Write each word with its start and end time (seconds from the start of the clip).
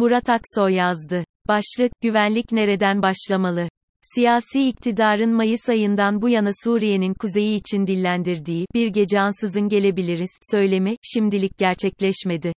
Murat 0.00 0.28
Aksoy 0.28 0.74
yazdı. 0.74 1.24
Başlık, 1.48 1.92
güvenlik 2.00 2.52
nereden 2.52 3.02
başlamalı? 3.02 3.68
Siyasi 4.14 4.68
iktidarın 4.68 5.30
Mayıs 5.30 5.68
ayından 5.68 6.22
bu 6.22 6.28
yana 6.28 6.50
Suriye'nin 6.64 7.14
kuzeyi 7.14 7.56
için 7.56 7.86
dillendirdiği, 7.86 8.66
bir 8.74 8.88
gece 8.88 9.20
ansızın 9.20 9.68
gelebiliriz, 9.68 10.30
söylemi, 10.50 10.96
şimdilik 11.02 11.58
gerçekleşmedi. 11.58 12.52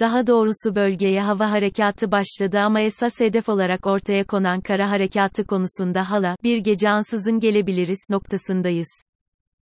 Daha 0.00 0.26
doğrusu 0.26 0.74
bölgeye 0.74 1.20
hava 1.20 1.50
harekatı 1.50 2.12
başladı 2.12 2.58
ama 2.58 2.80
esas 2.80 3.20
hedef 3.20 3.48
olarak 3.48 3.86
ortaya 3.86 4.24
konan 4.24 4.60
kara 4.60 4.90
harekatı 4.90 5.46
konusunda 5.46 6.10
hala, 6.10 6.36
bir 6.44 6.58
gece 6.58 6.90
ansızın 6.90 7.40
gelebiliriz, 7.40 7.98
noktasındayız. 8.10 8.88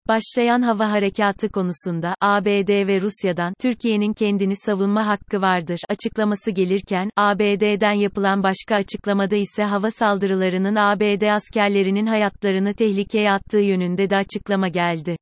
Başlayan 0.09 0.63
hava 0.63 0.91
harekatı 0.91 1.49
konusunda, 1.49 2.15
ABD 2.21 2.87
ve 2.87 3.01
Rusya'dan, 3.01 3.55
Türkiye'nin 3.61 4.13
kendini 4.13 4.57
savunma 4.57 5.07
hakkı 5.07 5.43
vardır, 5.43 5.81
açıklaması 5.89 6.51
gelirken, 6.51 7.11
ABD'den 7.17 7.93
yapılan 7.93 8.43
başka 8.43 8.75
açıklamada 8.75 9.37
ise 9.37 9.65
hava 9.65 9.91
saldırılarının 9.91 10.75
ABD 10.75 11.23
askerlerinin 11.23 12.07
hayatlarını 12.07 12.75
tehlikeye 12.75 13.33
attığı 13.33 13.59
yönünde 13.59 14.11
de 14.11 14.17
açıklama 14.17 14.69
geldi. 14.69 15.17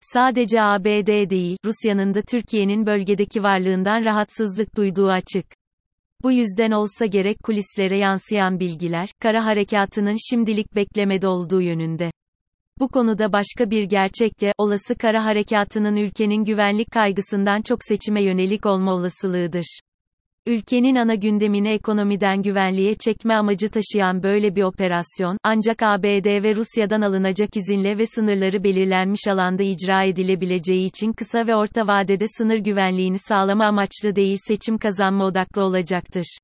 Sadece 0.00 0.62
ABD 0.62 1.30
değil, 1.30 1.56
Rusya'nın 1.64 2.14
da 2.14 2.22
Türkiye'nin 2.22 2.86
bölgedeki 2.86 3.42
varlığından 3.42 4.04
rahatsızlık 4.04 4.76
duyduğu 4.76 5.08
açık. 5.08 5.46
Bu 6.22 6.32
yüzden 6.32 6.70
olsa 6.70 7.06
gerek 7.06 7.36
kulislere 7.44 7.98
yansıyan 7.98 8.60
bilgiler, 8.60 9.08
kara 9.22 9.44
harekatının 9.44 10.16
şimdilik 10.30 10.74
beklemede 10.74 11.28
olduğu 11.28 11.60
yönünde. 11.60 12.10
Bu 12.80 12.88
konuda 12.88 13.32
başka 13.32 13.70
bir 13.70 13.82
gerçek 13.82 14.40
de, 14.40 14.52
olası 14.58 14.94
kara 14.94 15.24
harekatının 15.24 15.96
ülkenin 15.96 16.44
güvenlik 16.44 16.90
kaygısından 16.90 17.62
çok 17.62 17.78
seçime 17.88 18.22
yönelik 18.22 18.66
olma 18.66 18.94
olasılığıdır. 18.94 19.80
Ülkenin 20.46 20.96
ana 20.96 21.14
gündemini 21.14 21.68
ekonomiden 21.68 22.42
güvenliğe 22.42 22.94
çekme 22.94 23.34
amacı 23.34 23.70
taşıyan 23.70 24.22
böyle 24.22 24.56
bir 24.56 24.62
operasyon, 24.62 25.38
ancak 25.42 25.82
ABD 25.82 26.42
ve 26.42 26.54
Rusya'dan 26.54 27.00
alınacak 27.00 27.56
izinle 27.56 27.98
ve 27.98 28.06
sınırları 28.06 28.64
belirlenmiş 28.64 29.28
alanda 29.28 29.62
icra 29.62 30.02
edilebileceği 30.02 30.86
için 30.86 31.12
kısa 31.12 31.46
ve 31.46 31.56
orta 31.56 31.86
vadede 31.86 32.24
sınır 32.38 32.56
güvenliğini 32.56 33.18
sağlama 33.18 33.64
amaçlı 33.64 34.16
değil 34.16 34.38
seçim 34.48 34.78
kazanma 34.78 35.24
odaklı 35.24 35.62
olacaktır. 35.62 36.38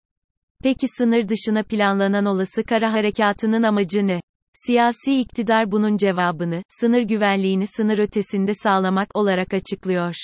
Peki 0.62 0.86
sınır 0.98 1.28
dışına 1.28 1.62
planlanan 1.62 2.24
olası 2.24 2.64
kara 2.64 2.92
harekatının 2.92 3.62
amacı 3.62 4.06
ne? 4.06 4.20
Siyasi 4.54 5.20
iktidar 5.20 5.72
bunun 5.72 5.96
cevabını, 5.96 6.62
sınır 6.68 7.02
güvenliğini 7.02 7.66
sınır 7.66 7.98
ötesinde 7.98 8.54
sağlamak 8.54 9.16
olarak 9.16 9.54
açıklıyor. 9.54 10.14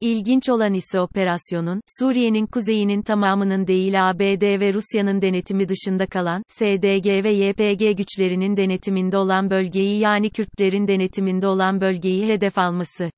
İlginç 0.00 0.48
olan 0.48 0.74
ise 0.74 1.00
operasyonun, 1.00 1.80
Suriye'nin 1.98 2.46
kuzeyinin 2.46 3.02
tamamının 3.02 3.66
değil 3.66 4.10
ABD 4.10 4.60
ve 4.60 4.72
Rusya'nın 4.72 5.22
denetimi 5.22 5.68
dışında 5.68 6.06
kalan, 6.06 6.42
SDG 6.48 7.06
ve 7.24 7.32
YPG 7.32 7.96
güçlerinin 7.96 8.56
denetiminde 8.56 9.16
olan 9.16 9.50
bölgeyi 9.50 9.98
yani 9.98 10.30
Kürtlerin 10.30 10.88
denetiminde 10.88 11.46
olan 11.46 11.80
bölgeyi 11.80 12.26
hedef 12.26 12.58
alması. 12.58 13.10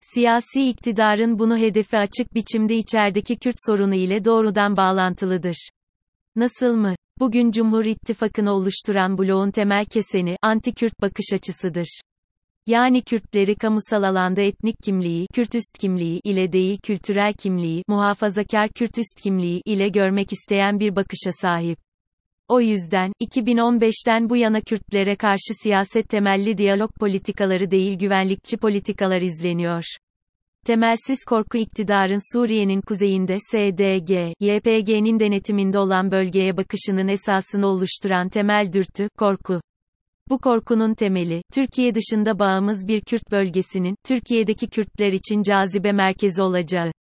Siyasi 0.00 0.68
iktidarın 0.68 1.38
bunu 1.38 1.58
hedefi 1.58 1.98
açık 1.98 2.34
biçimde 2.34 2.76
içerideki 2.76 3.36
Kürt 3.36 3.56
sorunu 3.66 3.94
ile 3.94 4.24
doğrudan 4.24 4.76
bağlantılıdır. 4.76 5.68
Nasıl 6.36 6.76
mı? 6.76 6.94
Bugün 7.20 7.50
Cumhur 7.50 7.84
İttifakı'nı 7.84 8.52
oluşturan 8.52 9.18
bloğun 9.18 9.50
temel 9.50 9.84
keseni, 9.84 10.36
anti-Kürt 10.42 11.00
bakış 11.02 11.32
açısıdır. 11.32 12.00
Yani 12.66 13.02
Kürtleri 13.02 13.54
kamusal 13.54 14.02
alanda 14.02 14.42
etnik 14.42 14.76
kimliği, 14.82 15.26
Kürt 15.34 15.54
üst 15.54 15.78
kimliği 15.80 16.20
ile 16.24 16.52
değil 16.52 16.78
kültürel 16.82 17.32
kimliği, 17.32 17.82
muhafazakar 17.88 18.68
Kürt 18.68 18.98
üst 18.98 19.20
kimliği 19.22 19.62
ile 19.64 19.88
görmek 19.88 20.32
isteyen 20.32 20.80
bir 20.80 20.96
bakışa 20.96 21.32
sahip. 21.32 21.78
O 22.48 22.60
yüzden, 22.60 23.12
2015'ten 23.22 24.30
bu 24.30 24.36
yana 24.36 24.60
Kürtlere 24.60 25.16
karşı 25.16 25.54
siyaset 25.62 26.08
temelli 26.08 26.58
diyalog 26.58 26.90
politikaları 27.00 27.70
değil 27.70 27.98
güvenlikçi 27.98 28.56
politikalar 28.56 29.20
izleniyor. 29.20 29.84
Temelsiz 30.66 31.24
korku 31.24 31.58
iktidarın 31.58 32.32
Suriye'nin 32.32 32.80
kuzeyinde 32.80 33.38
SDG, 33.38 34.10
YPG'nin 34.40 35.20
denetiminde 35.20 35.78
olan 35.78 36.10
bölgeye 36.10 36.56
bakışının 36.56 37.08
esasını 37.08 37.66
oluşturan 37.66 38.28
temel 38.28 38.72
dürtü, 38.72 39.08
korku. 39.18 39.60
Bu 40.28 40.38
korkunun 40.38 40.94
temeli, 40.94 41.42
Türkiye 41.52 41.94
dışında 41.94 42.38
bağımız 42.38 42.88
bir 42.88 43.00
Kürt 43.00 43.32
bölgesinin, 43.32 43.96
Türkiye'deki 44.04 44.68
Kürtler 44.68 45.12
için 45.12 45.42
cazibe 45.42 45.92
merkezi 45.92 46.42
olacağı. 46.42 46.92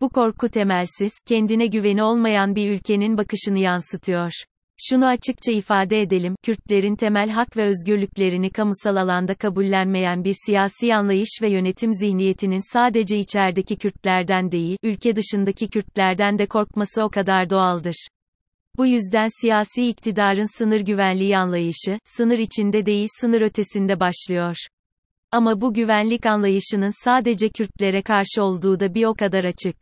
Bu 0.00 0.08
korku 0.08 0.48
temelsiz, 0.48 1.12
kendine 1.26 1.66
güveni 1.66 2.02
olmayan 2.02 2.54
bir 2.54 2.70
ülkenin 2.70 3.18
bakışını 3.18 3.58
yansıtıyor. 3.58 4.32
Şunu 4.78 5.06
açıkça 5.06 5.52
ifade 5.52 6.00
edelim, 6.00 6.34
Kürtlerin 6.42 6.96
temel 6.96 7.30
hak 7.30 7.56
ve 7.56 7.64
özgürlüklerini 7.64 8.50
kamusal 8.50 8.96
alanda 8.96 9.34
kabullenmeyen 9.34 10.24
bir 10.24 10.34
siyasi 10.46 10.94
anlayış 10.94 11.38
ve 11.42 11.48
yönetim 11.50 11.92
zihniyetinin 11.92 12.72
sadece 12.72 13.18
içerideki 13.18 13.76
Kürtlerden 13.76 14.50
değil, 14.50 14.76
ülke 14.82 15.16
dışındaki 15.16 15.68
Kürtlerden 15.68 16.38
de 16.38 16.46
korkması 16.46 17.04
o 17.04 17.08
kadar 17.08 17.50
doğaldır. 17.50 18.06
Bu 18.76 18.86
yüzden 18.86 19.28
siyasi 19.40 19.88
iktidarın 19.88 20.58
sınır 20.58 20.80
güvenliği 20.80 21.36
anlayışı, 21.38 21.98
sınır 22.04 22.38
içinde 22.38 22.86
değil 22.86 23.08
sınır 23.20 23.40
ötesinde 23.40 24.00
başlıyor. 24.00 24.56
Ama 25.30 25.60
bu 25.60 25.74
güvenlik 25.74 26.26
anlayışının 26.26 27.04
sadece 27.04 27.48
Kürtlere 27.48 28.02
karşı 28.02 28.42
olduğu 28.42 28.80
da 28.80 28.94
bir 28.94 29.04
o 29.04 29.14
kadar 29.14 29.44
açık. 29.44 29.76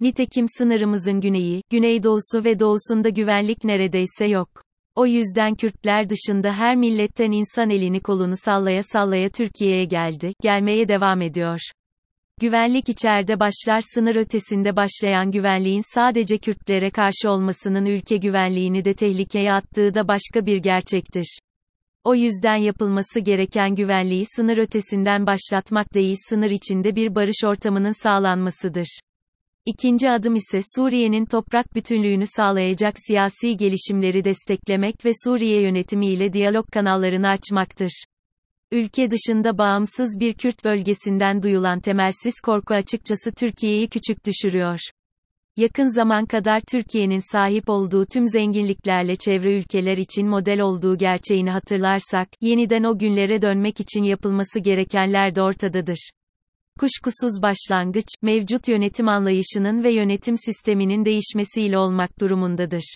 Nitekim 0.00 0.46
sınırımızın 0.58 1.20
güneyi, 1.20 1.62
güneydoğusu 1.70 2.44
ve 2.44 2.60
doğusunda 2.60 3.08
güvenlik 3.08 3.64
neredeyse 3.64 4.26
yok. 4.26 4.48
O 4.94 5.06
yüzden 5.06 5.54
Kürtler 5.54 6.10
dışında 6.10 6.52
her 6.52 6.76
milletten 6.76 7.30
insan 7.30 7.70
elini 7.70 8.00
kolunu 8.00 8.34
sallaya 8.36 8.82
sallaya 8.82 9.28
Türkiye'ye 9.28 9.84
geldi, 9.84 10.32
gelmeye 10.42 10.88
devam 10.88 11.22
ediyor. 11.22 11.60
Güvenlik 12.40 12.88
içeride 12.88 13.40
başlar 13.40 13.80
sınır 13.94 14.16
ötesinde 14.16 14.76
başlayan 14.76 15.30
güvenliğin 15.30 15.94
sadece 15.94 16.38
Kürtlere 16.38 16.90
karşı 16.90 17.30
olmasının 17.30 17.86
ülke 17.86 18.16
güvenliğini 18.16 18.84
de 18.84 18.94
tehlikeye 18.94 19.52
attığı 19.52 19.94
da 19.94 20.08
başka 20.08 20.46
bir 20.46 20.56
gerçektir. 20.56 21.38
O 22.04 22.14
yüzden 22.14 22.56
yapılması 22.56 23.20
gereken 23.20 23.74
güvenliği 23.74 24.24
sınır 24.36 24.58
ötesinden 24.58 25.26
başlatmak 25.26 25.94
değil 25.94 26.16
sınır 26.28 26.50
içinde 26.50 26.96
bir 26.96 27.14
barış 27.14 27.44
ortamının 27.44 28.02
sağlanmasıdır. 28.02 29.00
İkinci 29.66 30.10
adım 30.10 30.34
ise 30.34 30.60
Suriye'nin 30.76 31.24
toprak 31.24 31.74
bütünlüğünü 31.74 32.24
sağlayacak 32.26 32.94
siyasi 33.06 33.56
gelişimleri 33.56 34.24
desteklemek 34.24 35.04
ve 35.04 35.10
Suriye 35.24 35.62
yönetimi 35.62 36.06
ile 36.06 36.32
diyalog 36.32 36.66
kanallarını 36.72 37.28
açmaktır. 37.28 38.04
Ülke 38.72 39.10
dışında 39.10 39.58
bağımsız 39.58 40.20
bir 40.20 40.34
Kürt 40.34 40.64
bölgesinden 40.64 41.42
duyulan 41.42 41.80
temelsiz 41.80 42.34
korku 42.44 42.74
açıkçası 42.74 43.32
Türkiye'yi 43.32 43.88
küçük 43.88 44.26
düşürüyor. 44.26 44.78
Yakın 45.56 45.94
zaman 45.94 46.26
kadar 46.26 46.60
Türkiye'nin 46.70 47.32
sahip 47.32 47.68
olduğu 47.68 48.06
tüm 48.06 48.26
zenginliklerle 48.26 49.16
çevre 49.16 49.58
ülkeler 49.58 49.98
için 49.98 50.28
model 50.28 50.60
olduğu 50.60 50.98
gerçeğini 50.98 51.50
hatırlarsak, 51.50 52.28
yeniden 52.40 52.84
o 52.84 52.98
günlere 52.98 53.42
dönmek 53.42 53.80
için 53.80 54.02
yapılması 54.02 54.60
gerekenler 54.60 55.34
de 55.34 55.42
ortadadır. 55.42 56.10
Kuşkusuz 56.80 57.42
başlangıç, 57.42 58.06
mevcut 58.22 58.68
yönetim 58.68 59.08
anlayışının 59.08 59.84
ve 59.84 59.92
yönetim 59.92 60.36
sisteminin 60.36 61.04
değişmesiyle 61.04 61.78
olmak 61.78 62.20
durumundadır. 62.20 62.94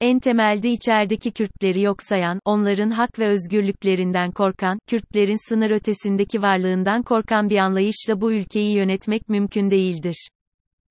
En 0.00 0.18
temelde 0.18 0.70
içerideki 0.70 1.30
Kürtleri 1.30 1.82
yok 1.82 2.02
sayan, 2.02 2.40
onların 2.44 2.90
hak 2.90 3.18
ve 3.18 3.28
özgürlüklerinden 3.28 4.32
korkan, 4.32 4.78
Kürtlerin 4.86 5.48
sınır 5.48 5.70
ötesindeki 5.70 6.42
varlığından 6.42 7.02
korkan 7.02 7.50
bir 7.50 7.56
anlayışla 7.56 8.20
bu 8.20 8.32
ülkeyi 8.32 8.76
yönetmek 8.76 9.28
mümkün 9.28 9.70
değildir. 9.70 10.28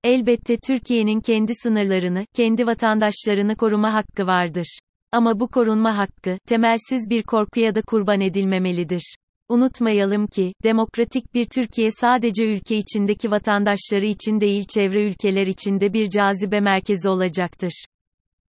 Elbette 0.04 0.56
Türkiye'nin 0.66 1.20
kendi 1.20 1.52
sınırlarını, 1.54 2.26
kendi 2.34 2.66
vatandaşlarını 2.66 3.56
koruma 3.56 3.94
hakkı 3.94 4.26
vardır. 4.26 4.78
Ama 5.12 5.40
bu 5.40 5.48
korunma 5.48 5.98
hakkı, 5.98 6.38
temelsiz 6.48 7.10
bir 7.10 7.22
korkuya 7.22 7.74
da 7.74 7.82
kurban 7.82 8.20
edilmemelidir. 8.20 9.16
Unutmayalım 9.48 10.26
ki, 10.26 10.52
demokratik 10.64 11.34
bir 11.34 11.44
Türkiye 11.44 11.90
sadece 11.90 12.44
ülke 12.44 12.76
içindeki 12.76 13.30
vatandaşları 13.30 14.06
için 14.06 14.40
değil 14.40 14.64
çevre 14.74 15.06
ülkeler 15.06 15.46
içinde 15.46 15.92
bir 15.92 16.10
cazibe 16.10 16.60
merkezi 16.60 17.08
olacaktır. 17.08 17.84